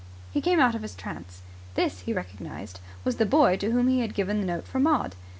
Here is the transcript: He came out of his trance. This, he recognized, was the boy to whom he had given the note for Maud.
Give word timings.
He 0.31 0.41
came 0.41 0.59
out 0.59 0.73
of 0.73 0.81
his 0.81 0.95
trance. 0.95 1.43
This, 1.75 1.99
he 1.99 2.11
recognized, 2.11 2.79
was 3.03 3.17
the 3.17 3.25
boy 3.27 3.55
to 3.57 3.69
whom 3.69 3.87
he 3.87 3.99
had 3.99 4.15
given 4.15 4.39
the 4.41 4.47
note 4.47 4.67
for 4.67 4.79
Maud. 4.79 5.13